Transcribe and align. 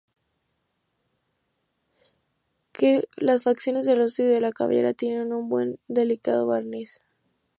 Las 3.17 3.43
facciones 3.43 3.85
del 3.85 3.99
rostro 3.99 4.25
y 4.25 4.29
de 4.29 4.41
la 4.41 4.51
cabellera 4.51 4.95
tienen 4.95 5.31
un 5.31 5.79
delicado 5.87 6.47
barniz. 6.47 7.03